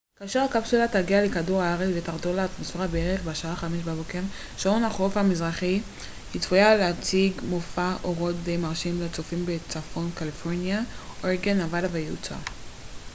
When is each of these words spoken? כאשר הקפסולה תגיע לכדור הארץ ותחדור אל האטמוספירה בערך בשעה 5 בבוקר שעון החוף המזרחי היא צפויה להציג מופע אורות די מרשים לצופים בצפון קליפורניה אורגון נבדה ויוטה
כאשר 0.19 0.39
הקפסולה 0.39 0.87
תגיע 0.87 1.25
לכדור 1.25 1.61
הארץ 1.61 1.89
ותחדור 1.95 2.33
אל 2.33 2.39
האטמוספירה 2.39 2.87
בערך 2.87 3.21
בשעה 3.23 3.55
5 3.55 3.71
בבוקר 3.83 4.19
שעון 4.57 4.83
החוף 4.83 5.17
המזרחי 5.17 5.81
היא 6.33 6.41
צפויה 6.41 6.75
להציג 6.75 7.41
מופע 7.41 7.93
אורות 8.03 8.35
די 8.43 8.57
מרשים 8.57 9.01
לצופים 9.01 9.45
בצפון 9.45 10.11
קליפורניה 10.15 10.81
אורגון 11.23 11.57
נבדה 11.61 11.87
ויוטה 11.91 12.35